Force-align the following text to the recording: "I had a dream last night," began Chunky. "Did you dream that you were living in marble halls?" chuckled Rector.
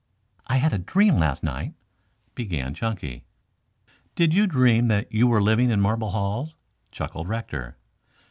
"I 0.47 0.57
had 0.57 0.73
a 0.73 0.79
dream 0.79 1.17
last 1.19 1.43
night," 1.43 1.75
began 2.33 2.73
Chunky. 2.73 3.23
"Did 4.15 4.33
you 4.33 4.47
dream 4.47 4.87
that 4.87 5.11
you 5.13 5.27
were 5.27 5.43
living 5.43 5.69
in 5.69 5.79
marble 5.79 6.09
halls?" 6.09 6.55
chuckled 6.91 7.27
Rector. 7.27 7.77